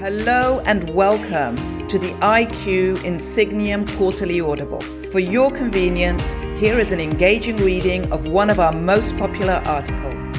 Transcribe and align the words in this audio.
Hello 0.00 0.60
and 0.60 0.88
welcome 0.94 1.86
to 1.86 1.98
the 1.98 2.12
IQ 2.22 2.96
Insigniam 3.00 3.86
Quarterly 3.98 4.40
Audible. 4.40 4.80
For 5.10 5.18
your 5.18 5.50
convenience, 5.50 6.32
here 6.58 6.80
is 6.80 6.92
an 6.92 7.00
engaging 7.00 7.58
reading 7.58 8.10
of 8.10 8.26
one 8.26 8.48
of 8.48 8.58
our 8.58 8.72
most 8.72 9.14
popular 9.18 9.62
articles. 9.66 10.34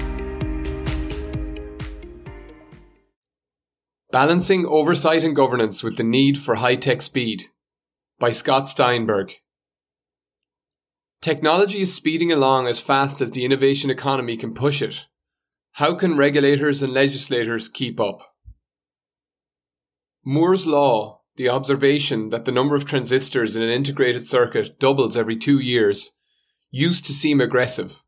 Balancing 4.09 4.65
Oversight 4.65 5.23
and 5.23 5.35
Governance 5.35 5.83
with 5.83 5.95
the 5.95 6.03
Need 6.03 6.39
for 6.39 6.55
High 6.55 6.75
Tech 6.75 7.03
Speed 7.03 7.43
by 8.17 8.31
Scott 8.31 8.67
Steinberg. 8.67 9.31
Technology 11.21 11.81
is 11.81 11.93
speeding 11.93 12.31
along 12.31 12.65
as 12.65 12.79
fast 12.79 13.21
as 13.21 13.29
the 13.29 13.45
innovation 13.45 13.91
economy 13.91 14.37
can 14.37 14.55
push 14.55 14.81
it. 14.81 15.05
How 15.73 15.93
can 15.93 16.17
regulators 16.17 16.81
and 16.81 16.91
legislators 16.91 17.69
keep 17.69 17.99
up? 17.99 18.30
Moore's 20.23 20.67
Law, 20.67 21.21
the 21.35 21.49
observation 21.49 22.29
that 22.29 22.45
the 22.45 22.51
number 22.51 22.75
of 22.75 22.85
transistors 22.85 23.55
in 23.55 23.63
an 23.63 23.69
integrated 23.69 24.27
circuit 24.27 24.79
doubles 24.79 25.17
every 25.17 25.35
two 25.35 25.57
years, 25.57 26.11
used 26.69 27.07
to 27.07 27.13
seem 27.13 27.41
aggressive. 27.41 28.03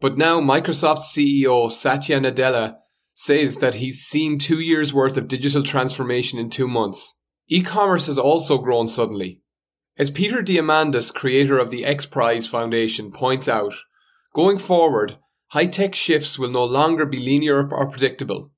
But 0.00 0.18
now 0.18 0.40
Microsoft 0.40 1.04
CEO 1.04 1.70
Satya 1.70 2.18
Nadella 2.18 2.78
says 3.12 3.58
that 3.58 3.76
he's 3.76 4.00
seen 4.00 4.38
two 4.38 4.58
years 4.58 4.92
worth 4.92 5.16
of 5.16 5.28
digital 5.28 5.62
transformation 5.62 6.40
in 6.40 6.50
two 6.50 6.66
months. 6.66 7.18
E-commerce 7.46 8.06
has 8.06 8.18
also 8.18 8.58
grown 8.58 8.88
suddenly. 8.88 9.42
As 9.96 10.10
Peter 10.10 10.42
Diamandis, 10.42 11.14
creator 11.14 11.58
of 11.58 11.70
the 11.70 11.84
X 11.84 12.04
Prize 12.04 12.48
Foundation, 12.48 13.12
points 13.12 13.48
out, 13.48 13.74
going 14.34 14.58
forward, 14.58 15.18
high-tech 15.48 15.94
shifts 15.94 16.36
will 16.36 16.50
no 16.50 16.64
longer 16.64 17.06
be 17.06 17.18
linear 17.18 17.68
or 17.72 17.88
predictable 17.88 18.50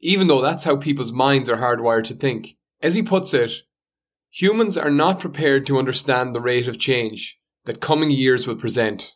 even 0.00 0.26
though 0.26 0.40
that's 0.40 0.64
how 0.64 0.76
people's 0.76 1.12
minds 1.12 1.48
are 1.48 1.58
hardwired 1.58 2.04
to 2.04 2.14
think. 2.14 2.56
As 2.82 2.94
he 2.94 3.02
puts 3.02 3.34
it, 3.34 3.52
humans 4.30 4.78
are 4.78 4.90
not 4.90 5.20
prepared 5.20 5.66
to 5.66 5.78
understand 5.78 6.34
the 6.34 6.40
rate 6.40 6.68
of 6.68 6.78
change 6.78 7.38
that 7.64 7.80
coming 7.80 8.10
years 8.10 8.46
will 8.46 8.56
present. 8.56 9.14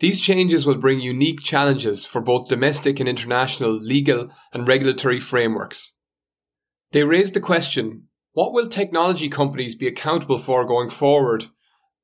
These 0.00 0.20
changes 0.20 0.66
will 0.66 0.76
bring 0.76 1.00
unique 1.00 1.42
challenges 1.42 2.06
for 2.06 2.20
both 2.20 2.48
domestic 2.48 2.98
and 2.98 3.08
international 3.08 3.72
legal 3.72 4.30
and 4.52 4.66
regulatory 4.66 5.20
frameworks. 5.20 5.94
They 6.90 7.04
raise 7.04 7.32
the 7.32 7.40
question 7.40 8.08
what 8.32 8.54
will 8.54 8.66
technology 8.66 9.28
companies 9.28 9.74
be 9.74 9.86
accountable 9.86 10.38
for 10.38 10.64
going 10.64 10.88
forward, 10.88 11.50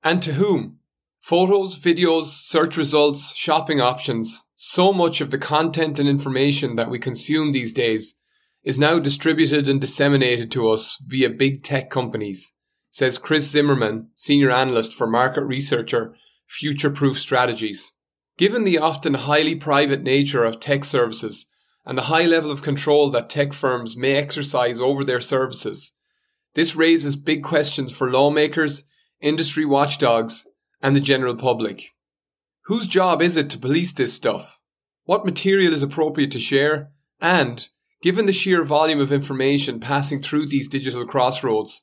and 0.05 0.23
to 0.23 0.35
whom? 0.35 0.79
Photos, 1.21 1.79
videos, 1.79 2.25
search 2.27 2.77
results, 2.77 3.35
shopping 3.35 3.81
options, 3.81 4.45
so 4.61 4.93
much 4.93 5.21
of 5.21 5.31
the 5.31 5.39
content 5.39 6.01
and 6.01 6.09
information 6.09 6.75
that 6.75 6.91
we 6.91 6.99
consume 6.99 7.53
these 7.53 7.73
days 7.73 8.17
is 8.65 8.77
now 8.77 8.99
distributed 8.99 9.69
and 9.69 9.81
disseminated 9.81 10.51
to 10.51 10.69
us 10.69 11.01
via 11.07 11.31
big 11.31 11.63
tech 11.63 11.91
companies, 11.91 12.55
says 12.91 13.19
Chris 13.19 13.49
Zimmerman, 13.49 14.09
senior 14.17 14.51
analyst 14.51 14.95
for 14.95 15.07
market 15.07 15.43
researcher 15.43 16.13
Future 16.49 16.91
Proof 16.91 17.21
Strategies. 17.21 17.93
Given 18.37 18.65
the 18.65 18.79
often 18.79 19.15
highly 19.15 19.55
private 19.55 20.03
nature 20.03 20.45
of 20.45 20.59
tech 20.59 20.85
services 20.85 21.47
and 21.87 21.97
the 21.97 22.11
high 22.11 22.27
level 22.27 22.51
of 22.51 22.61
control 22.61 23.11
that 23.11 23.31
tech 23.31 23.53
firms 23.53 23.97
may 23.97 24.17
exercise 24.17 24.81
over 24.81 25.05
their 25.05 25.21
services, 25.21 25.93
this 26.55 26.75
raises 26.75 27.15
big 27.15 27.45
questions 27.45 27.93
for 27.93 28.11
lawmakers, 28.11 28.89
industry 29.21 29.65
watchdogs, 29.65 30.49
and 30.83 30.97
the 30.97 31.01
general 31.01 31.37
public. 31.37 31.93
Whose 32.69 32.87
job 32.87 33.21
is 33.21 33.37
it 33.37 33.51
to 33.51 33.59
police 33.59 33.93
this 33.93 34.15
stuff? 34.15 34.59
What 35.05 35.27
material 35.27 35.75
is 35.75 35.83
appropriate 35.83 36.31
to 36.31 36.41
share? 36.41 36.93
And 37.21 37.69
Given 38.01 38.27
the 38.27 38.33
sheer 38.33 38.63
volume 38.63 39.01
of 39.01 39.11
information 39.11 39.81
passing 39.81 40.23
through 40.23 40.47
these 40.47 40.69
digital 40.69 41.05
crossroads, 41.05 41.83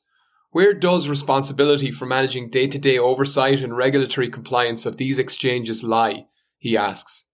where 0.50 0.72
does 0.72 1.08
responsibility 1.08 1.90
for 1.90 2.06
managing 2.06 2.48
day 2.48 2.68
to 2.68 2.78
day 2.78 2.96
oversight 2.96 3.60
and 3.60 3.76
regulatory 3.76 4.30
compliance 4.30 4.86
of 4.86 4.96
these 4.96 5.18
exchanges 5.18 5.84
lie? 5.84 6.26
He 6.56 6.74
asks. 6.76 7.24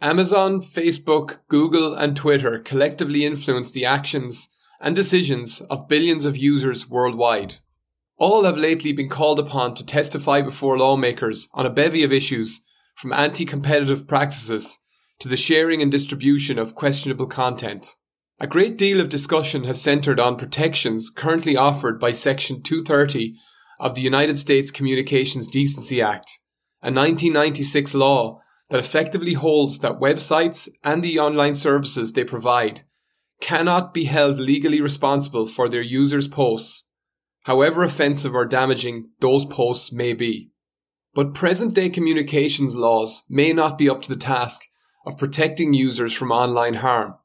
Amazon, 0.00 0.62
Facebook, 0.62 1.38
Google, 1.48 1.94
and 1.94 2.16
Twitter 2.16 2.60
collectively 2.60 3.24
influence 3.24 3.72
the 3.72 3.84
actions 3.84 4.48
and 4.80 4.94
decisions 4.94 5.60
of 5.62 5.88
billions 5.88 6.24
of 6.24 6.36
users 6.36 6.88
worldwide. 6.88 7.56
All 8.18 8.44
have 8.44 8.56
lately 8.56 8.92
been 8.92 9.08
called 9.08 9.40
upon 9.40 9.74
to 9.74 9.84
testify 9.84 10.42
before 10.42 10.78
lawmakers 10.78 11.48
on 11.52 11.66
a 11.66 11.70
bevy 11.70 12.04
of 12.04 12.12
issues 12.12 12.60
from 12.98 13.12
anti 13.12 13.44
competitive 13.44 14.08
practices 14.08 14.78
to 15.20 15.28
the 15.28 15.36
sharing 15.36 15.80
and 15.80 15.90
distribution 15.90 16.58
of 16.58 16.74
questionable 16.74 17.28
content. 17.28 17.94
A 18.40 18.46
great 18.46 18.76
deal 18.76 19.00
of 19.00 19.08
discussion 19.08 19.64
has 19.64 19.80
centered 19.80 20.18
on 20.18 20.36
protections 20.36 21.08
currently 21.08 21.56
offered 21.56 22.00
by 22.00 22.10
Section 22.10 22.62
230 22.62 23.36
of 23.78 23.94
the 23.94 24.02
United 24.02 24.36
States 24.36 24.72
Communications 24.72 25.46
Decency 25.46 26.02
Act, 26.02 26.38
a 26.82 26.90
1996 26.90 27.94
law 27.94 28.40
that 28.70 28.80
effectively 28.80 29.34
holds 29.34 29.78
that 29.78 30.00
websites 30.00 30.68
and 30.82 31.02
the 31.02 31.20
online 31.20 31.54
services 31.54 32.12
they 32.12 32.24
provide 32.24 32.82
cannot 33.40 33.94
be 33.94 34.04
held 34.04 34.40
legally 34.40 34.80
responsible 34.80 35.46
for 35.46 35.68
their 35.68 35.82
users' 35.82 36.26
posts, 36.26 36.84
however 37.44 37.84
offensive 37.84 38.34
or 38.34 38.44
damaging 38.44 39.10
those 39.20 39.44
posts 39.44 39.92
may 39.92 40.12
be. 40.12 40.50
But 41.18 41.34
present 41.34 41.74
day 41.74 41.90
communications 41.90 42.76
laws 42.76 43.24
may 43.28 43.52
not 43.52 43.76
be 43.76 43.90
up 43.90 44.02
to 44.02 44.08
the 44.08 44.20
task 44.20 44.60
of 45.04 45.18
protecting 45.18 45.74
users 45.74 46.12
from 46.12 46.30
online 46.30 46.74
harm. 46.74 47.16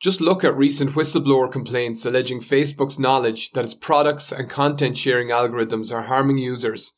Just 0.00 0.20
look 0.20 0.42
at 0.42 0.56
recent 0.56 0.96
whistleblower 0.96 1.48
complaints 1.48 2.04
alleging 2.04 2.40
Facebook's 2.40 2.98
knowledge 2.98 3.52
that 3.52 3.64
its 3.64 3.72
products 3.72 4.32
and 4.32 4.50
content 4.50 4.98
sharing 4.98 5.28
algorithms 5.28 5.94
are 5.94 6.02
harming 6.02 6.38
users, 6.38 6.94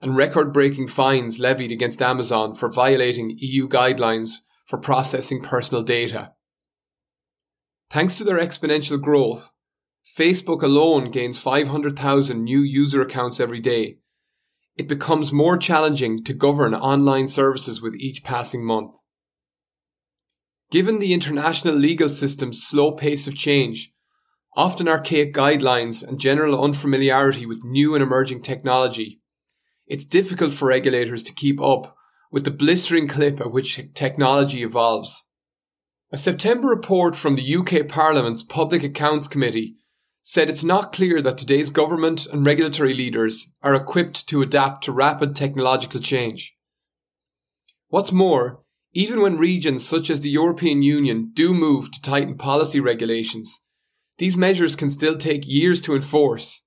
and 0.00 0.16
record 0.16 0.54
breaking 0.54 0.88
fines 0.88 1.38
levied 1.38 1.72
against 1.72 2.00
Amazon 2.00 2.54
for 2.54 2.70
violating 2.70 3.36
EU 3.36 3.68
guidelines 3.68 4.36
for 4.64 4.78
processing 4.78 5.42
personal 5.42 5.82
data. 5.82 6.32
Thanks 7.90 8.16
to 8.16 8.24
their 8.24 8.38
exponential 8.38 8.98
growth, 8.98 9.50
Facebook 10.18 10.62
alone 10.62 11.10
gains 11.10 11.38
500,000 11.38 12.42
new 12.42 12.60
user 12.60 13.02
accounts 13.02 13.40
every 13.40 13.60
day. 13.60 13.99
It 14.80 14.88
becomes 14.88 15.30
more 15.30 15.58
challenging 15.58 16.24
to 16.24 16.32
govern 16.32 16.74
online 16.74 17.28
services 17.28 17.82
with 17.82 17.94
each 17.96 18.24
passing 18.24 18.64
month. 18.64 18.96
Given 20.70 21.00
the 21.00 21.12
international 21.12 21.74
legal 21.74 22.08
system's 22.08 22.62
slow 22.62 22.92
pace 22.92 23.26
of 23.28 23.36
change, 23.36 23.92
often 24.56 24.88
archaic 24.88 25.34
guidelines, 25.34 26.02
and 26.02 26.18
general 26.18 26.64
unfamiliarity 26.64 27.44
with 27.44 27.62
new 27.62 27.94
and 27.94 28.02
emerging 28.02 28.40
technology, 28.40 29.20
it's 29.86 30.06
difficult 30.06 30.54
for 30.54 30.68
regulators 30.68 31.22
to 31.24 31.34
keep 31.34 31.60
up 31.60 31.94
with 32.32 32.46
the 32.46 32.50
blistering 32.50 33.06
clip 33.06 33.38
at 33.38 33.52
which 33.52 33.78
technology 33.92 34.62
evolves. 34.62 35.26
A 36.10 36.16
September 36.16 36.68
report 36.68 37.14
from 37.14 37.36
the 37.36 37.54
UK 37.54 37.86
Parliament's 37.86 38.42
Public 38.42 38.82
Accounts 38.82 39.28
Committee 39.28 39.74
said 40.22 40.50
it's 40.50 40.64
not 40.64 40.92
clear 40.92 41.22
that 41.22 41.38
today's 41.38 41.70
government 41.70 42.26
and 42.26 42.44
regulatory 42.44 42.94
leaders 42.94 43.52
are 43.62 43.74
equipped 43.74 44.28
to 44.28 44.42
adapt 44.42 44.84
to 44.84 44.92
rapid 44.92 45.34
technological 45.34 46.00
change. 46.00 46.54
What's 47.88 48.12
more, 48.12 48.62
even 48.92 49.20
when 49.20 49.38
regions 49.38 49.86
such 49.86 50.10
as 50.10 50.20
the 50.20 50.30
European 50.30 50.82
Union 50.82 51.30
do 51.34 51.54
move 51.54 51.90
to 51.90 52.02
tighten 52.02 52.36
policy 52.36 52.80
regulations, 52.80 53.60
these 54.18 54.36
measures 54.36 54.76
can 54.76 54.90
still 54.90 55.16
take 55.16 55.46
years 55.46 55.80
to 55.82 55.94
enforce, 55.94 56.64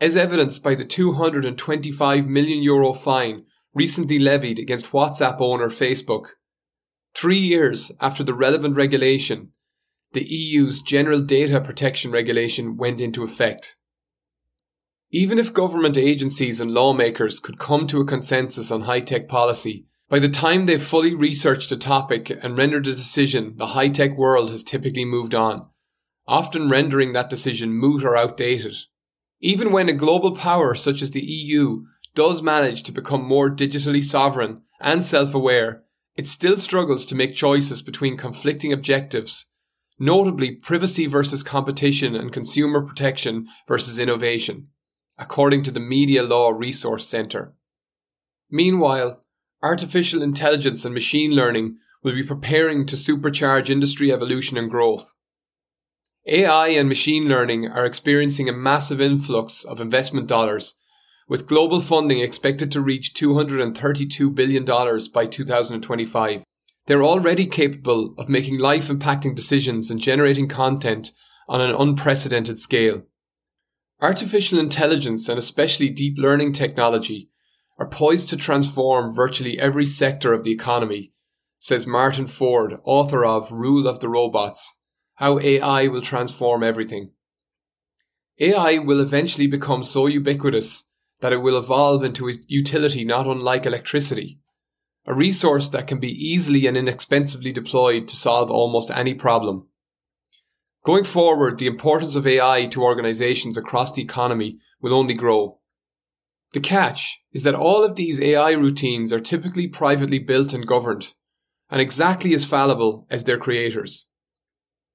as 0.00 0.16
evidenced 0.16 0.62
by 0.62 0.74
the 0.74 0.84
225 0.84 2.28
million 2.28 2.62
euro 2.62 2.92
fine 2.92 3.44
recently 3.74 4.20
levied 4.20 4.60
against 4.60 4.92
WhatsApp 4.92 5.40
owner 5.40 5.68
Facebook. 5.68 6.26
Three 7.14 7.38
years 7.38 7.90
after 8.00 8.22
the 8.22 8.34
relevant 8.34 8.76
regulation, 8.76 9.53
the 10.14 10.24
EU's 10.24 10.80
General 10.80 11.20
Data 11.20 11.60
Protection 11.60 12.10
Regulation 12.10 12.76
went 12.76 13.00
into 13.00 13.22
effect. 13.22 13.76
Even 15.10 15.38
if 15.38 15.52
government 15.52 15.96
agencies 15.96 16.60
and 16.60 16.70
lawmakers 16.70 17.38
could 17.38 17.58
come 17.58 17.86
to 17.86 18.00
a 18.00 18.06
consensus 18.06 18.70
on 18.70 18.82
high 18.82 19.00
tech 19.00 19.28
policy, 19.28 19.86
by 20.08 20.18
the 20.18 20.28
time 20.28 20.66
they've 20.66 20.82
fully 20.82 21.14
researched 21.14 21.70
a 21.72 21.76
topic 21.76 22.30
and 22.30 22.58
rendered 22.58 22.86
a 22.86 22.94
decision, 22.94 23.54
the 23.56 23.68
high 23.68 23.88
tech 23.88 24.16
world 24.16 24.50
has 24.50 24.62
typically 24.62 25.04
moved 25.04 25.34
on, 25.34 25.68
often 26.26 26.68
rendering 26.68 27.12
that 27.12 27.30
decision 27.30 27.72
moot 27.72 28.04
or 28.04 28.16
outdated. 28.16 28.74
Even 29.40 29.72
when 29.72 29.88
a 29.88 29.92
global 29.92 30.34
power 30.34 30.74
such 30.74 31.02
as 31.02 31.10
the 31.10 31.24
EU 31.24 31.84
does 32.14 32.42
manage 32.42 32.82
to 32.84 32.92
become 32.92 33.24
more 33.24 33.50
digitally 33.50 34.02
sovereign 34.02 34.62
and 34.80 35.04
self 35.04 35.34
aware, 35.34 35.82
it 36.16 36.28
still 36.28 36.56
struggles 36.56 37.04
to 37.06 37.14
make 37.14 37.34
choices 37.34 37.82
between 37.82 38.16
conflicting 38.16 38.72
objectives, 38.72 39.46
notably 39.98 40.52
privacy 40.52 41.06
versus 41.06 41.42
competition 41.42 42.14
and 42.14 42.32
consumer 42.32 42.82
protection 42.82 43.48
versus 43.68 43.98
innovation, 43.98 44.68
according 45.18 45.62
to 45.62 45.70
the 45.70 45.80
Media 45.80 46.22
Law 46.22 46.50
Resource 46.50 47.06
Centre. 47.06 47.54
Meanwhile, 48.50 49.22
artificial 49.62 50.22
intelligence 50.22 50.84
and 50.84 50.94
machine 50.94 51.32
learning 51.32 51.78
will 52.02 52.12
be 52.12 52.22
preparing 52.22 52.84
to 52.86 52.96
supercharge 52.96 53.70
industry 53.70 54.12
evolution 54.12 54.58
and 54.58 54.70
growth. 54.70 55.14
AI 56.26 56.68
and 56.68 56.88
machine 56.88 57.28
learning 57.28 57.68
are 57.68 57.84
experiencing 57.84 58.48
a 58.48 58.52
massive 58.52 59.00
influx 59.00 59.64
of 59.64 59.80
investment 59.80 60.26
dollars, 60.26 60.76
with 61.28 61.46
global 61.46 61.80
funding 61.80 62.20
expected 62.20 62.70
to 62.72 62.80
reach 62.80 63.14
$232 63.14 64.34
billion 64.34 64.64
by 65.12 65.26
2025. 65.26 66.44
They're 66.86 67.04
already 67.04 67.46
capable 67.46 68.14
of 68.18 68.28
making 68.28 68.58
life 68.58 68.88
impacting 68.88 69.34
decisions 69.34 69.90
and 69.90 70.00
generating 70.00 70.48
content 70.48 71.12
on 71.48 71.60
an 71.60 71.74
unprecedented 71.74 72.58
scale. 72.58 73.02
Artificial 74.00 74.58
intelligence 74.58 75.28
and 75.28 75.38
especially 75.38 75.88
deep 75.88 76.16
learning 76.18 76.52
technology 76.52 77.30
are 77.78 77.88
poised 77.88 78.28
to 78.30 78.36
transform 78.36 79.14
virtually 79.14 79.58
every 79.58 79.86
sector 79.86 80.32
of 80.32 80.44
the 80.44 80.52
economy, 80.52 81.12
says 81.58 81.86
Martin 81.86 82.26
Ford, 82.26 82.78
author 82.84 83.24
of 83.24 83.50
Rule 83.50 83.88
of 83.88 84.00
the 84.00 84.08
Robots 84.08 84.78
How 85.14 85.38
AI 85.38 85.88
Will 85.88 86.02
Transform 86.02 86.62
Everything. 86.62 87.12
AI 88.38 88.78
will 88.78 89.00
eventually 89.00 89.46
become 89.46 89.82
so 89.82 90.06
ubiquitous 90.06 90.88
that 91.20 91.32
it 91.32 91.38
will 91.38 91.56
evolve 91.56 92.04
into 92.04 92.28
a 92.28 92.34
utility 92.46 93.04
not 93.04 93.26
unlike 93.26 93.64
electricity, 93.64 94.40
a 95.06 95.14
resource 95.14 95.68
that 95.68 95.86
can 95.86 95.98
be 95.98 96.10
easily 96.10 96.66
and 96.66 96.76
inexpensively 96.76 97.52
deployed 97.52 98.08
to 98.08 98.16
solve 98.16 98.50
almost 98.50 98.90
any 98.90 99.14
problem. 99.14 99.68
Going 100.84 101.04
forward, 101.04 101.58
the 101.58 101.66
importance 101.66 102.16
of 102.16 102.26
AI 102.26 102.66
to 102.66 102.82
organizations 102.82 103.56
across 103.56 103.92
the 103.92 104.02
economy 104.02 104.58
will 104.80 104.94
only 104.94 105.14
grow. 105.14 105.60
The 106.52 106.60
catch 106.60 107.20
is 107.32 107.42
that 107.42 107.54
all 107.54 107.82
of 107.82 107.96
these 107.96 108.20
AI 108.20 108.52
routines 108.52 109.12
are 109.12 109.20
typically 109.20 109.66
privately 109.66 110.18
built 110.18 110.52
and 110.52 110.66
governed, 110.66 111.12
and 111.70 111.80
exactly 111.80 112.34
as 112.34 112.44
fallible 112.44 113.06
as 113.10 113.24
their 113.24 113.38
creators. 113.38 114.08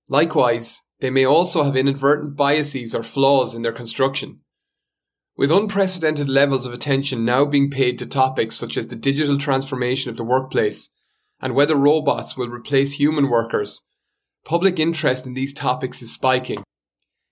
Likewise, 0.10 0.84
they 1.02 1.10
may 1.10 1.26
also 1.26 1.64
have 1.64 1.76
inadvertent 1.76 2.36
biases 2.36 2.96
or 2.96 3.04
flaws 3.04 3.54
in 3.56 3.62
their 3.62 3.74
construction. 3.74 4.42
With 5.40 5.54
unprecedented 5.54 6.28
levels 6.28 6.66
of 6.66 6.74
attention 6.74 7.24
now 7.24 7.46
being 7.46 7.72
paid 7.72 7.98
to 8.00 8.06
topics 8.06 8.58
such 8.58 8.76
as 8.76 8.88
the 8.88 8.98
digital 8.98 9.38
transformation 9.38 10.12
of 10.12 10.18
the 10.18 10.24
workplace 10.26 10.90
and 11.40 11.56
whether 11.56 11.78
robots 11.78 12.36
will 12.36 12.50
replace 12.50 13.00
human 13.00 13.30
workers, 13.30 13.86
public 14.44 14.82
interest 14.82 15.26
in 15.26 15.36
these 15.36 15.54
topics 15.54 16.02
is 16.02 16.14
spiking. 16.14 16.62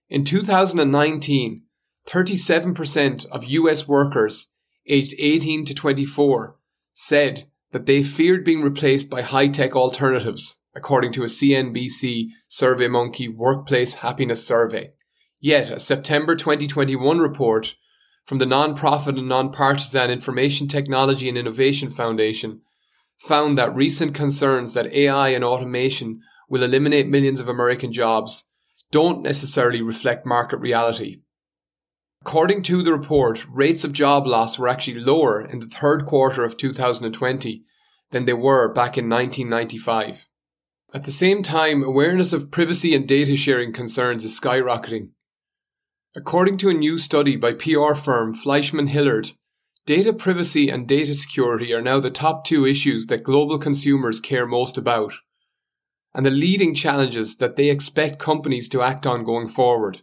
In 0.08 0.24
2019, 0.24 1.64
37% 2.08 3.26
of 3.26 3.44
US 3.44 3.90
workers 3.90 4.52
aged 4.86 5.14
18 5.20 5.66
to 5.66 5.76
24 5.76 6.56
said 6.94 7.50
that 7.74 7.88
they 7.88 8.04
feared 8.04 8.46
being 8.46 8.62
replaced 8.62 9.10
by 9.10 9.22
high 9.22 9.50
tech 9.50 9.76
alternatives, 9.76 10.60
according 10.74 11.12
to 11.12 11.24
a 11.24 11.26
CNBC 11.26 12.28
SurveyMonkey 12.50 13.36
Workplace 13.36 13.96
Happiness 13.96 14.48
Survey. 14.48 14.94
Yet, 15.42 15.70
a 15.70 15.78
September 15.78 16.38
2021 16.38 17.20
report 17.20 17.76
from 18.28 18.40
the 18.40 18.46
non-profit 18.46 19.18
and 19.18 19.30
non-partisan 19.30 20.12
Information 20.12 20.68
Technology 20.68 21.30
and 21.30 21.38
Innovation 21.38 21.90
Foundation 21.90 22.60
found 23.20 23.58
that 23.58 23.74
recent 23.74 24.14
concerns 24.14 24.74
that 24.74 24.94
AI 24.94 25.30
and 25.30 25.46
automation 25.46 26.20
will 26.50 26.62
eliminate 26.62 27.08
millions 27.08 27.40
of 27.40 27.48
American 27.48 27.94
jobs 27.94 28.44
don't 28.92 29.24
necessarily 29.24 29.82
reflect 29.82 30.26
market 30.26 30.58
reality. 30.58 31.22
According 32.22 32.64
to 32.64 32.82
the 32.82 32.92
report, 32.92 33.48
rates 33.50 33.86
of 33.86 33.94
job 33.94 34.28
loss 34.28 34.60
were 34.60 34.68
actually 34.68 35.00
lower 35.00 35.42
in 35.42 35.60
the 35.60 35.66
third 35.66 36.06
quarter 36.06 36.44
of 36.44 36.58
2020 36.58 37.64
than 38.12 38.26
they 38.26 38.34
were 38.34 38.68
back 38.68 38.98
in 38.98 39.10
1995. 39.10 40.28
At 40.94 41.06
the 41.06 41.12
same 41.14 41.44
time, 41.44 41.82
awareness 41.82 42.34
of 42.34 42.52
privacy 42.52 42.94
and 42.94 43.08
data 43.08 43.38
sharing 43.38 43.72
concerns 43.72 44.26
is 44.26 44.38
skyrocketing. 44.38 45.12
According 46.18 46.58
to 46.58 46.70
a 46.70 46.74
new 46.74 46.98
study 46.98 47.36
by 47.36 47.54
PR 47.54 47.94
firm 47.94 48.34
Fleishman 48.34 48.88
Hillard, 48.88 49.34
data 49.86 50.12
privacy 50.12 50.68
and 50.68 50.88
data 50.88 51.14
security 51.14 51.72
are 51.76 51.82
now 51.82 52.00
the 52.00 52.10
top 52.10 52.44
two 52.44 52.66
issues 52.66 53.06
that 53.06 53.22
global 53.22 53.60
consumers 53.60 54.20
care 54.20 54.48
most 54.48 54.80
about 54.80 55.14
and 56.16 56.26
the 56.26 56.32
leading 56.32 56.74
challenges 56.74 57.38
that 57.38 57.56
they 57.56 57.70
expect 57.70 58.18
companies 58.18 58.68
to 58.70 58.82
act 58.82 59.06
on 59.06 59.24
going 59.24 59.48
forward. 59.48 60.02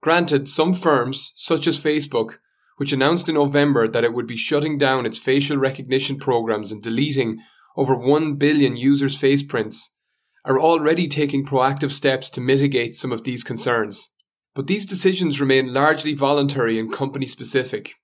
Granted, 0.00 0.48
some 0.48 0.72
firms, 0.72 1.32
such 1.34 1.66
as 1.66 1.76
Facebook, 1.76 2.38
which 2.76 2.92
announced 2.92 3.28
in 3.28 3.34
November 3.34 3.88
that 3.88 4.04
it 4.04 4.14
would 4.14 4.28
be 4.28 4.36
shutting 4.36 4.78
down 4.78 5.04
its 5.04 5.18
facial 5.18 5.56
recognition 5.56 6.16
programs 6.16 6.70
and 6.70 6.80
deleting 6.80 7.40
over 7.76 7.96
1 7.96 8.36
billion 8.36 8.76
users' 8.76 9.18
faceprints, 9.18 9.96
are 10.44 10.60
already 10.60 11.08
taking 11.08 11.44
proactive 11.44 11.90
steps 11.90 12.30
to 12.30 12.40
mitigate 12.40 12.94
some 12.94 13.10
of 13.10 13.24
these 13.24 13.42
concerns. 13.42 14.10
But 14.58 14.66
these 14.66 14.86
decisions 14.86 15.40
remain 15.40 15.72
largely 15.72 16.14
voluntary 16.14 16.80
and 16.80 16.92
company 16.92 17.26
specific. 17.26 17.94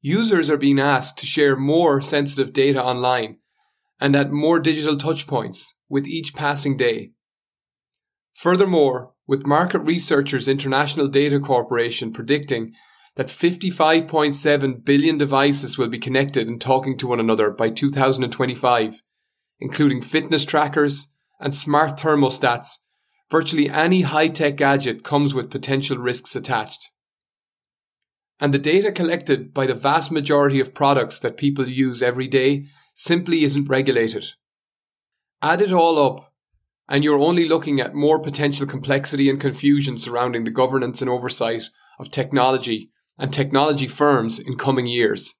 Users 0.00 0.50
are 0.50 0.56
being 0.56 0.80
asked 0.80 1.16
to 1.18 1.26
share 1.26 1.54
more 1.54 2.02
sensitive 2.02 2.52
data 2.52 2.82
online 2.82 3.36
and 4.00 4.16
at 4.16 4.32
more 4.32 4.58
digital 4.58 4.96
touchpoints 4.96 5.64
with 5.88 6.08
each 6.08 6.34
passing 6.34 6.76
day. 6.76 7.12
Furthermore, 8.34 9.12
with 9.28 9.46
market 9.46 9.78
researchers 9.78 10.48
International 10.48 11.06
Data 11.06 11.38
Corporation 11.38 12.12
predicting 12.12 12.72
that 13.14 13.28
55.7 13.28 14.84
billion 14.84 15.18
devices 15.18 15.78
will 15.78 15.88
be 15.88 16.00
connected 16.00 16.48
and 16.48 16.60
talking 16.60 16.98
to 16.98 17.06
one 17.06 17.20
another 17.20 17.48
by 17.48 17.70
2025, 17.70 19.02
including 19.60 20.02
fitness 20.02 20.44
trackers 20.44 21.12
and 21.38 21.54
smart 21.54 21.96
thermostats, 21.96 22.78
virtually 23.32 23.70
any 23.70 24.02
high 24.02 24.28
tech 24.28 24.56
gadget 24.56 25.02
comes 25.02 25.32
with 25.32 25.50
potential 25.50 25.96
risks 25.96 26.36
attached. 26.36 26.90
And 28.38 28.52
the 28.52 28.58
data 28.58 28.92
collected 28.92 29.54
by 29.54 29.64
the 29.66 29.74
vast 29.74 30.12
majority 30.12 30.60
of 30.60 30.74
products 30.74 31.18
that 31.20 31.38
people 31.38 31.66
use 31.66 32.02
every 32.02 32.28
day 32.28 32.66
simply 32.92 33.42
isn't 33.42 33.70
regulated. 33.70 34.26
Add 35.40 35.62
it 35.62 35.72
all 35.72 35.98
up, 35.98 36.34
and 36.86 37.02
you're 37.02 37.18
only 37.18 37.48
looking 37.48 37.80
at 37.80 37.94
more 37.94 38.18
potential 38.18 38.66
complexity 38.66 39.30
and 39.30 39.40
confusion 39.40 39.96
surrounding 39.96 40.44
the 40.44 40.50
governance 40.50 41.00
and 41.00 41.08
oversight 41.08 41.70
of 41.98 42.10
technology 42.10 42.90
and 43.18 43.32
technology 43.32 43.88
firms 43.88 44.38
in 44.38 44.58
coming 44.58 44.86
years, 44.86 45.36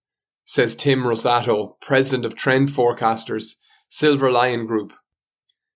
says 0.47 0.75
Tim 0.75 1.03
Rosato, 1.03 1.75
president 1.83 2.25
of 2.25 2.37
Trend 2.37 2.69
Forecasters, 2.69 3.57
Silver 3.91 4.31
Lion 4.31 4.65
Group. 4.65 4.95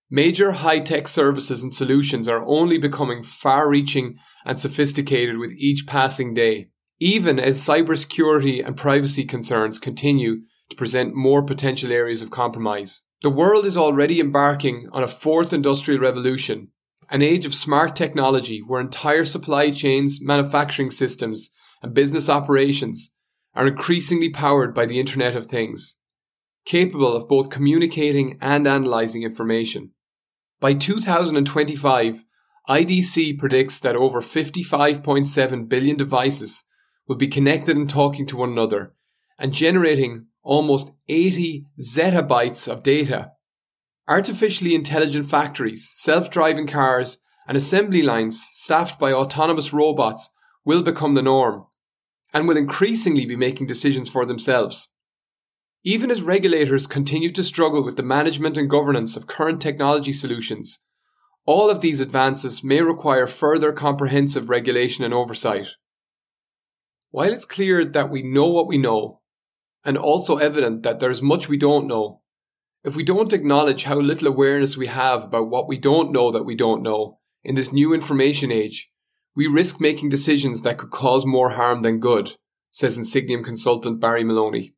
Major 0.08 0.52
high 0.52 0.78
tech 0.78 1.08
services 1.08 1.64
and 1.64 1.74
solutions 1.74 2.28
are 2.28 2.44
only 2.46 2.78
becoming 2.78 3.24
far 3.24 3.68
reaching 3.68 4.18
and 4.44 4.56
sophisticated 4.56 5.38
with 5.38 5.50
each 5.52 5.84
passing 5.84 6.32
day, 6.32 6.68
even 7.00 7.40
as 7.40 7.60
cybersecurity 7.60 8.64
and 8.64 8.76
privacy 8.76 9.24
concerns 9.24 9.80
continue 9.80 10.42
to 10.70 10.76
present 10.76 11.16
more 11.16 11.42
potential 11.42 11.90
areas 11.90 12.22
of 12.22 12.30
compromise. 12.30 13.02
The 13.22 13.30
world 13.30 13.66
is 13.66 13.76
already 13.76 14.20
embarking 14.20 14.88
on 14.92 15.02
a 15.02 15.08
fourth 15.08 15.52
industrial 15.52 16.00
revolution, 16.00 16.68
an 17.10 17.22
age 17.22 17.44
of 17.44 17.54
smart 17.54 17.96
technology 17.96 18.62
where 18.64 18.80
entire 18.80 19.24
supply 19.24 19.72
chains, 19.72 20.20
manufacturing 20.22 20.92
systems, 20.92 21.50
and 21.82 21.94
business 21.94 22.28
operations 22.28 23.12
are 23.56 23.66
increasingly 23.66 24.30
powered 24.30 24.72
by 24.72 24.86
the 24.86 25.00
Internet 25.00 25.34
of 25.34 25.46
Things, 25.46 25.98
capable 26.64 27.16
of 27.16 27.28
both 27.28 27.50
communicating 27.50 28.38
and 28.40 28.68
analyzing 28.68 29.24
information. 29.24 29.90
By 30.58 30.72
2025, 30.72 32.24
IDC 32.68 33.38
predicts 33.38 33.78
that 33.80 33.94
over 33.94 34.22
55.7 34.22 35.68
billion 35.68 35.96
devices 35.96 36.64
will 37.06 37.16
be 37.16 37.28
connected 37.28 37.76
and 37.76 37.88
talking 37.88 38.26
to 38.26 38.38
one 38.38 38.50
another 38.50 38.94
and 39.38 39.52
generating 39.52 40.26
almost 40.42 40.92
80 41.08 41.66
zettabytes 41.80 42.68
of 42.68 42.82
data. 42.82 43.32
Artificially 44.08 44.74
intelligent 44.74 45.26
factories, 45.26 45.90
self 45.92 46.30
driving 46.30 46.66
cars, 46.66 47.18
and 47.46 47.56
assembly 47.56 48.00
lines 48.00 48.46
staffed 48.52 48.98
by 48.98 49.12
autonomous 49.12 49.72
robots 49.72 50.30
will 50.64 50.82
become 50.82 51.14
the 51.14 51.22
norm 51.22 51.66
and 52.32 52.48
will 52.48 52.56
increasingly 52.56 53.26
be 53.26 53.36
making 53.36 53.66
decisions 53.66 54.08
for 54.08 54.24
themselves. 54.24 54.88
Even 55.88 56.10
as 56.10 56.20
regulators 56.20 56.88
continue 56.88 57.30
to 57.30 57.44
struggle 57.44 57.84
with 57.84 57.96
the 57.96 58.02
management 58.02 58.58
and 58.58 58.68
governance 58.68 59.16
of 59.16 59.28
current 59.28 59.62
technology 59.62 60.12
solutions, 60.12 60.80
all 61.44 61.70
of 61.70 61.80
these 61.80 62.00
advances 62.00 62.64
may 62.64 62.82
require 62.82 63.28
further 63.28 63.72
comprehensive 63.72 64.50
regulation 64.50 65.04
and 65.04 65.14
oversight. 65.14 65.68
While 67.12 67.32
it's 67.32 67.44
clear 67.44 67.84
that 67.84 68.10
we 68.10 68.24
know 68.24 68.48
what 68.48 68.66
we 68.66 68.78
know 68.78 69.20
and 69.84 69.96
also 69.96 70.38
evident 70.38 70.82
that 70.82 70.98
there 70.98 71.12
is 71.12 71.22
much 71.22 71.48
we 71.48 71.56
don't 71.56 71.86
know. 71.86 72.20
If 72.82 72.96
we 72.96 73.04
don't 73.04 73.32
acknowledge 73.32 73.84
how 73.84 74.00
little 74.00 74.26
awareness 74.26 74.76
we 74.76 74.88
have 74.88 75.22
about 75.22 75.50
what 75.50 75.68
we 75.68 75.78
don't 75.78 76.10
know 76.10 76.32
that 76.32 76.42
we 76.42 76.56
don't 76.56 76.82
know 76.82 77.20
in 77.44 77.54
this 77.54 77.72
new 77.72 77.94
information 77.94 78.50
age, 78.50 78.90
we 79.36 79.46
risk 79.46 79.80
making 79.80 80.08
decisions 80.08 80.62
that 80.62 80.78
could 80.78 80.90
cause 80.90 81.24
more 81.24 81.50
harm 81.50 81.82
than 81.82 82.00
good, 82.00 82.32
says 82.72 82.98
Insigniam 82.98 83.44
consultant 83.44 84.00
Barry 84.00 84.24
Maloney. 84.24 84.75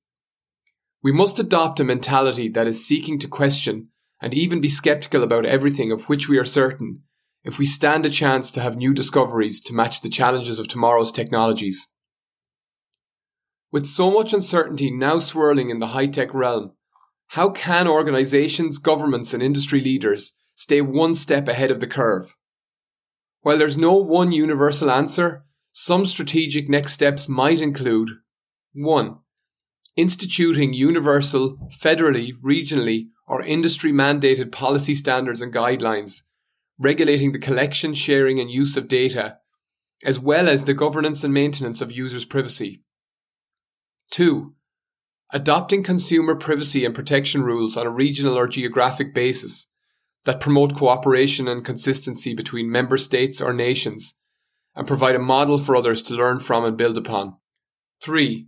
We 1.03 1.13
must 1.13 1.39
adopt 1.39 1.81
a 1.81 1.85
mentality 1.85 2.49
that 2.49 2.67
is 2.67 2.87
seeking 2.87 3.19
to 3.21 3.29
question 3.29 3.89
and 4.21 4.35
even 4.35 4.61
be 4.61 4.69
skeptical 4.69 5.23
about 5.23 5.47
everything 5.47 5.93
of 5.93 6.09
which 6.09 6.29
we 6.29 6.39
are 6.39 6.45
certain 6.45 7.03
if 7.45 7.59
we 7.59 7.67
stand 7.67 8.05
a 8.05 8.11
chance 8.11 8.51
to 8.51 8.61
have 8.61 8.77
new 8.77 8.93
discoveries 8.93 9.61
to 9.63 9.75
match 9.75 10.01
the 10.01 10.09
challenges 10.09 10.59
of 10.59 10.67
tomorrow's 10.67 11.13
technologies. 11.13 11.93
With 13.71 13.87
so 13.87 14.11
much 14.11 14.33
uncertainty 14.33 14.91
now 14.91 15.19
swirling 15.19 15.71
in 15.71 15.79
the 15.79 15.89
high 15.89 16.07
tech 16.07 16.35
realm, 16.35 16.73
how 17.29 17.51
can 17.51 17.87
organizations, 17.87 18.79
governments, 18.79 19.33
and 19.33 19.43
industry 19.43 19.81
leaders 19.81 20.35
stay 20.57 20.81
one 20.81 21.15
step 21.15 21.47
ahead 21.47 21.71
of 21.71 21.81
the 21.81 21.87
curve? 21.87 22.35
While 23.43 23.59
there's 23.59 23.79
no 23.79 23.95
one 23.95 24.33
universal 24.33 24.91
answer, 24.91 25.45
some 25.73 26.07
strategic 26.07 26.69
next 26.69 26.95
steps 26.95 27.29
might 27.29 27.61
include 27.61 28.11
1. 28.73 29.19
Instituting 29.99 30.73
universal, 30.75 31.59
federally, 31.73 32.33
regionally, 32.41 33.09
or 33.27 33.43
industry 33.43 33.91
mandated 33.91 34.53
policy 34.53 34.95
standards 34.95 35.43
and 35.43 35.53
guidelines, 35.53 36.23
regulating 36.79 37.33
the 37.33 37.39
collection, 37.41 37.95
sharing, 37.95 38.39
and 38.39 38.49
use 38.49 38.77
of 38.77 38.87
data, 38.87 39.39
as 40.07 40.17
well 40.17 40.49
as 40.49 40.67
the 40.67 40.73
governance 40.73 41.25
and 41.25 41.35
maintenance 41.35 41.81
of 41.81 41.91
users' 41.91 42.25
privacy. 42.25 42.85
2. 44.13 44.55
Adopting 45.33 45.83
consumer 45.83 46.37
privacy 46.37 46.85
and 46.85 46.95
protection 46.95 47.43
rules 47.43 47.77
on 47.77 47.85
a 47.85 47.91
regional 47.91 48.39
or 48.39 48.47
geographic 48.47 49.13
basis 49.13 49.67
that 50.27 50.39
promote 50.39 50.77
cooperation 50.77 51.49
and 51.49 51.65
consistency 51.65 52.37
between 52.37 52.71
member 52.71 52.99
states 52.99 53.41
or 53.41 53.53
nations 53.53 54.15
and 54.77 54.87
provide 54.87 55.17
a 55.17 55.19
model 55.19 55.59
for 55.59 55.75
others 55.75 56.05
to 56.05 56.15
learn 56.15 56.39
from 56.39 56.65
and 56.65 56.77
build 56.77 56.97
upon. 56.97 57.37
3. 58.01 58.47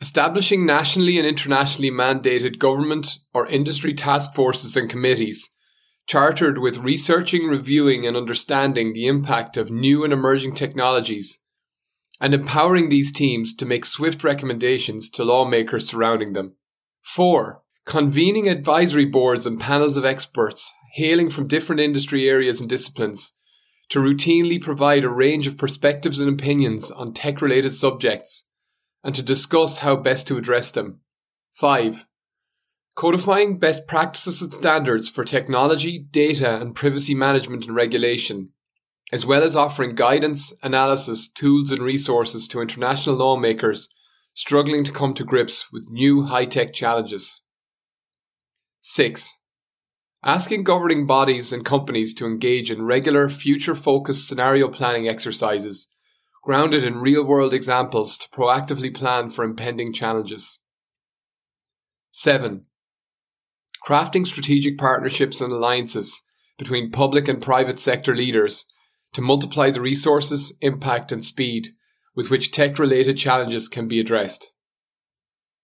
Establishing 0.00 0.66
nationally 0.66 1.18
and 1.18 1.26
internationally 1.26 1.90
mandated 1.90 2.58
government 2.58 3.18
or 3.32 3.46
industry 3.46 3.94
task 3.94 4.34
forces 4.34 4.76
and 4.76 4.90
committees 4.90 5.50
chartered 6.06 6.58
with 6.58 6.78
researching, 6.78 7.46
reviewing, 7.46 8.06
and 8.06 8.16
understanding 8.16 8.92
the 8.92 9.06
impact 9.06 9.56
of 9.56 9.70
new 9.70 10.04
and 10.04 10.12
emerging 10.12 10.54
technologies 10.54 11.40
and 12.20 12.32
empowering 12.32 12.88
these 12.88 13.12
teams 13.12 13.54
to 13.54 13.66
make 13.66 13.84
swift 13.84 14.24
recommendations 14.24 15.10
to 15.10 15.24
lawmakers 15.24 15.88
surrounding 15.88 16.32
them. 16.32 16.54
4. 17.02 17.62
Convening 17.84 18.48
advisory 18.48 19.04
boards 19.04 19.46
and 19.46 19.60
panels 19.60 19.96
of 19.96 20.04
experts 20.04 20.72
hailing 20.94 21.28
from 21.28 21.46
different 21.46 21.80
industry 21.80 22.28
areas 22.28 22.60
and 22.60 22.70
disciplines 22.70 23.36
to 23.90 23.98
routinely 23.98 24.60
provide 24.60 25.04
a 25.04 25.10
range 25.10 25.46
of 25.46 25.58
perspectives 25.58 26.20
and 26.20 26.28
opinions 26.28 26.90
on 26.90 27.12
tech 27.12 27.42
related 27.42 27.72
subjects 27.72 28.48
and 29.06 29.14
to 29.14 29.22
discuss 29.22 29.78
how 29.78 29.96
best 29.96 30.26
to 30.26 30.36
address 30.36 30.70
them. 30.70 31.00
5. 31.54 32.06
Codifying 32.94 33.58
best 33.58 33.86
practices 33.86 34.42
and 34.42 34.52
standards 34.52 35.08
for 35.08 35.24
technology, 35.24 35.98
data, 35.98 36.60
and 36.60 36.74
privacy 36.74 37.14
management 37.14 37.64
and 37.64 37.74
regulation 37.74 38.50
as 39.12 39.24
well 39.24 39.42
as 39.42 39.54
offering 39.54 39.94
guidance, 39.94 40.52
analysis, 40.62 41.30
tools, 41.30 41.70
and 41.70 41.82
resources 41.82 42.48
to 42.48 42.60
international 42.60 43.16
lawmakers 43.16 43.88
struggling 44.34 44.84
to 44.84 44.92
come 44.92 45.14
to 45.14 45.24
grips 45.24 45.72
with 45.72 45.90
new 45.90 46.24
high 46.24 46.44
tech 46.44 46.72
challenges. 46.72 47.40
6. 48.80 49.38
Asking 50.24 50.64
governing 50.64 51.06
bodies 51.06 51.52
and 51.52 51.64
companies 51.64 52.12
to 52.14 52.26
engage 52.26 52.70
in 52.70 52.84
regular, 52.84 53.28
future 53.28 53.74
focused 53.74 54.26
scenario 54.26 54.68
planning 54.68 55.08
exercises 55.08 55.88
grounded 56.46 56.84
in 56.84 57.00
real 57.00 57.24
world 57.24 57.52
examples 57.52 58.16
to 58.16 58.28
proactively 58.28 58.94
plan 58.94 59.28
for 59.28 59.44
impending 59.44 59.92
challenges. 59.92 60.60
7. 62.12 62.66
Crafting 63.84 64.24
strategic 64.24 64.78
partnerships 64.78 65.40
and 65.40 65.50
alliances 65.50 66.22
between 66.56 66.92
public 66.92 67.26
and 67.26 67.42
private 67.42 67.80
sector 67.80 68.14
leaders 68.14 68.64
to 69.12 69.20
multiply 69.20 69.72
the 69.72 69.80
resources, 69.80 70.56
impact, 70.60 71.10
and 71.10 71.24
speed 71.24 71.70
with 72.14 72.30
which 72.30 72.52
tech 72.52 72.78
related 72.78 73.18
challenges 73.18 73.68
can 73.68 73.88
be 73.88 73.98
addressed. 73.98 74.52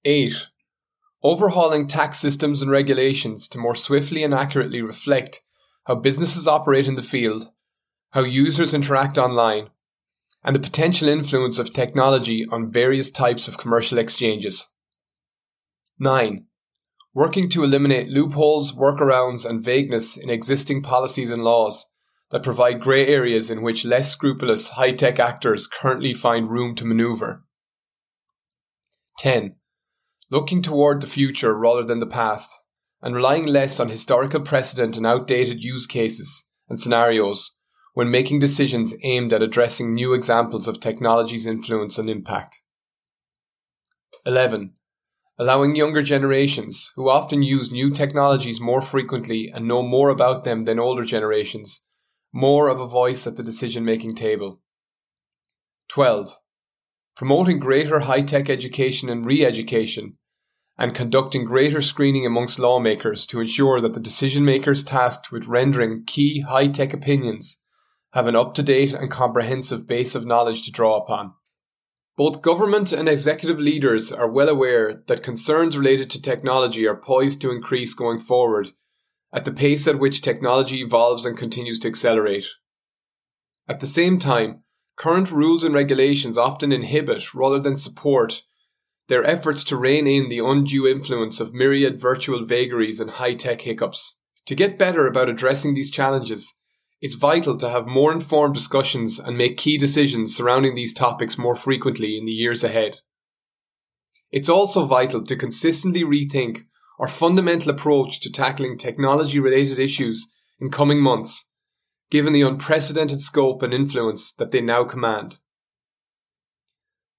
8. 0.05 0.49
Overhauling 1.23 1.87
tax 1.87 2.19
systems 2.19 2.61
and 2.61 2.73
regulations 2.73 3.47
to 3.47 3.59
more 3.59 3.77
swiftly 3.77 4.25
and 4.25 4.35
accurately 4.35 4.83
reflect 4.83 5.43
how 5.85 5.95
businesses 5.95 6.49
operate 6.49 6.89
in 6.89 6.97
the 6.97 7.05
field, 7.05 7.53
how 8.11 8.25
users 8.25 8.75
interact 8.75 9.17
online, 9.17 9.69
and 10.45 10.57
the 10.57 10.61
potential 10.61 11.09
influence 11.09 11.59
of 11.59 11.73
technology 11.73 12.47
on 12.51 12.71
various 12.71 13.11
types 13.11 13.47
of 13.49 13.59
commercial 13.59 13.99
exchanges. 13.99 14.69
9. 15.99 16.47
Working 17.15 17.49
to 17.51 17.63
eliminate 17.63 18.09
loopholes, 18.09 18.73
workarounds, 18.73 19.45
and 19.45 19.63
vagueness 19.63 20.17
in 20.17 20.31
existing 20.31 20.83
policies 20.83 21.31
and 21.31 21.45
laws 21.45 21.87
that 22.31 22.43
provide 22.43 22.81
grey 22.81 23.07
areas 23.07 23.51
in 23.51 23.63
which 23.63 23.85
less 23.85 24.11
scrupulous 24.11 24.71
high 24.71 24.93
tech 24.93 25.21
actors 25.21 25.69
currently 25.69 26.15
find 26.15 26.51
room 26.51 26.75
to 26.75 26.85
maneuver. 26.85 27.45
10. 29.19 29.57
Looking 30.31 30.63
toward 30.63 31.03
the 31.03 31.07
future 31.07 31.57
rather 31.57 31.85
than 31.85 32.01
the 32.01 32.07
past, 32.07 32.51
and 33.03 33.15
relying 33.15 33.45
less 33.45 33.79
on 33.79 33.91
historical 33.91 34.41
precedent 34.41 34.97
and 34.97 35.07
outdated 35.07 35.61
use 35.61 35.87
cases 35.87 36.49
and 36.69 36.81
scenarios 36.81 37.59
when 37.95 38.11
making 38.11 38.39
decisions 38.39 38.95
aimed 39.03 39.33
at 39.33 39.43
addressing 39.43 39.95
new 39.95 40.15
examples 40.15 40.67
of 40.67 40.81
technology's 40.81 41.45
influence 41.45 41.99
and 41.99 42.09
impact. 42.09 42.63
11. 44.25 44.73
Allowing 45.39 45.77
younger 45.77 46.03
generations, 46.03 46.91
who 46.97 47.11
often 47.11 47.43
use 47.43 47.71
new 47.71 47.91
technologies 47.91 48.61
more 48.61 48.81
frequently 48.81 49.51
and 49.55 49.69
know 49.69 49.83
more 49.83 50.09
about 50.09 50.45
them 50.45 50.63
than 50.63 50.79
older 50.79 51.05
generations, 51.05 51.85
more 52.33 52.69
of 52.69 52.81
a 52.81 52.87
voice 52.87 53.27
at 53.27 53.37
the 53.37 53.43
decision 53.43 53.85
making 53.85 54.15
table. 54.15 54.61
12. 55.89 56.39
Promoting 57.15 57.59
greater 57.59 58.01
high 58.01 58.23
tech 58.23 58.49
education 58.49 59.11
and 59.11 59.27
re 59.27 59.45
education, 59.45 60.17
and 60.79 60.95
conducting 60.95 61.45
greater 61.45 61.83
screening 61.83 62.25
amongst 62.25 62.59
lawmakers 62.59 63.27
to 63.27 63.41
ensure 63.41 63.83
that 63.83 63.93
the 63.93 64.01
decision 64.01 64.47
makers 64.47 64.83
tasked 64.83 65.31
with 65.31 65.47
rendering 65.47 66.05
key 66.07 66.41
high 66.41 66.69
tech 66.69 66.95
opinions 66.95 67.62
have 68.13 68.27
an 68.27 68.37
up 68.37 68.55
to 68.55 68.63
date 68.63 68.93
and 68.93 69.11
comprehensive 69.11 69.87
base 69.87 70.15
of 70.15 70.27
knowledge 70.27 70.63
to 70.63 70.73
draw 70.73 70.97
upon. 70.97 71.33
Both 72.17 72.43
government 72.43 72.93
and 72.93 73.09
executive 73.09 73.59
leaders 73.59 74.13
are 74.13 74.31
well 74.31 74.49
aware 74.49 75.03
that 75.09 75.23
concerns 75.23 75.79
related 75.79 76.11
to 76.11 76.23
technology 76.23 76.87
are 76.87 76.97
poised 76.97 77.41
to 77.41 77.51
increase 77.51 77.95
going 77.95 78.21
forward 78.21 78.69
at 79.33 79.47
the 79.47 79.53
pace 79.53 79.89
at 79.89 79.99
which 79.99 80.21
technology 80.21 80.83
evolves 80.83 81.25
and 81.25 81.39
continues 81.39 81.81
to 81.81 81.89
accelerate. 81.89 82.47
At 83.67 83.81
the 83.81 83.87
same 83.87 84.19
time, 84.19 84.63
current 84.97 85.31
rules 85.31 85.65
and 85.65 85.75
regulations 85.75 86.37
often 86.37 86.71
inhibit 86.71 87.35
rather 87.35 87.59
than 87.59 87.77
support 87.77 88.43
their 89.09 89.25
efforts 89.25 89.65
to 89.65 89.77
rein 89.77 90.07
in 90.07 90.29
the 90.29 90.39
undue 90.39 90.87
influence 90.87 91.41
of 91.41 91.55
myriad 91.55 91.99
virtual 91.99 92.45
vagaries 92.45 93.01
and 93.01 93.13
high 93.13 93.35
tech 93.35 93.63
hiccups. 93.63 94.19
To 94.47 94.55
get 94.55 94.79
better 94.79 95.07
about 95.07 95.29
addressing 95.29 95.75
these 95.75 95.91
challenges, 95.91 96.55
it's 97.03 97.17
vital 97.17 97.59
to 97.59 97.69
have 97.69 97.89
more 97.89 98.13
informed 98.13 98.55
discussions 98.55 99.19
and 99.19 99.37
make 99.37 99.57
key 99.57 99.77
decisions 99.77 100.37
surrounding 100.37 100.77
these 100.77 100.95
topics 100.95 101.37
more 101.37 101.57
frequently 101.57 102.17
in 102.17 102.25
the 102.25 102.33
years 102.33 102.63
ahead. 102.63 103.01
It's 104.31 104.49
also 104.49 104.87
vital 104.87 105.25
to 105.25 105.37
consistently 105.37 106.05
rethink 106.05 106.61
our 107.01 107.09
fundamental 107.09 107.73
approach 107.73 108.21
to 108.21 108.31
tackling 108.31 108.79
technology 108.79 109.41
related 109.41 109.81
issues 109.81 110.31
in 110.61 110.71
coming 110.71 111.03
months, 111.03 111.51
given 112.09 112.33
the 112.33 112.43
unprecedented 112.43 113.21
scope 113.21 113.63
and 113.63 113.75
influence 113.75 114.33
that 114.35 114.53
they 114.53 114.61
now 114.61 114.85
command. 114.85 115.39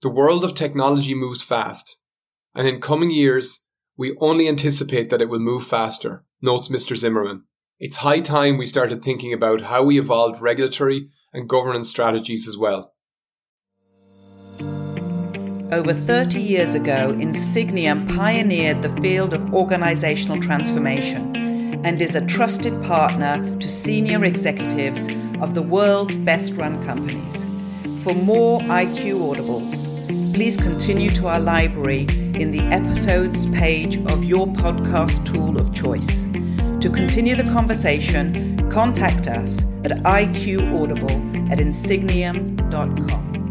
The 0.01 0.09
world 0.09 0.45
of 0.45 0.55
technology 0.55 1.13
moves 1.13 1.43
fast, 1.43 1.97
and 2.55 2.65
in 2.69 2.79
coming 2.79 3.11
years, 3.11 3.65
we 3.97 4.15
only 4.21 4.47
anticipate 4.47 5.09
that 5.09 5.21
it 5.21 5.27
will 5.27 5.39
move 5.39 5.67
faster, 5.67 6.23
notes 6.41 6.69
Mr. 6.69 6.95
Zimmerman. 6.95 7.43
It's 7.85 7.97
high 7.97 8.21
time 8.21 8.57
we 8.57 8.65
started 8.65 9.03
thinking 9.03 9.33
about 9.33 9.63
how 9.63 9.83
we 9.83 9.99
evolved 9.99 10.41
regulatory 10.41 11.09
and 11.33 11.49
governance 11.49 11.89
strategies 11.89 12.47
as 12.47 12.57
well. 12.57 12.93
Over 15.69 15.91
30 15.91 16.39
years 16.39 16.75
ago, 16.75 17.11
Insigniam 17.11 18.07
pioneered 18.15 18.83
the 18.83 19.01
field 19.01 19.33
of 19.33 19.53
organizational 19.53 20.41
transformation 20.41 21.35
and 21.85 22.01
is 22.01 22.15
a 22.15 22.25
trusted 22.25 22.81
partner 22.83 23.59
to 23.59 23.67
senior 23.67 24.23
executives 24.23 25.09
of 25.41 25.53
the 25.53 25.61
world's 25.61 26.15
best 26.15 26.53
run 26.53 26.81
companies. 26.85 27.43
For 28.01 28.13
more 28.13 28.61
IQ 28.61 29.35
Audibles, 29.35 30.33
please 30.33 30.55
continue 30.55 31.09
to 31.09 31.27
our 31.27 31.41
library 31.41 32.03
in 32.39 32.51
the 32.51 32.61
episodes 32.71 33.45
page 33.47 33.97
of 34.05 34.23
your 34.23 34.47
podcast 34.47 35.25
tool 35.25 35.59
of 35.59 35.75
choice. 35.75 36.25
To 36.83 36.89
continue 36.89 37.37
the 37.37 37.43
conversation, 37.43 38.69
contact 38.69 39.27
us 39.27 39.71
at 39.85 39.91
iqaudible 40.03 41.49
at 41.49 41.59
insigniam.com. 41.59 43.42